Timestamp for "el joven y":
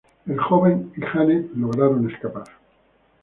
0.25-1.01